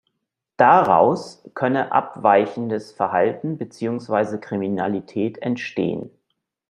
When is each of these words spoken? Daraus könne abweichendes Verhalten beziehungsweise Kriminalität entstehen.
Daraus 0.57 1.47
könne 1.53 1.91
abweichendes 1.91 2.91
Verhalten 2.91 3.59
beziehungsweise 3.59 4.39
Kriminalität 4.39 5.37
entstehen. 5.43 6.09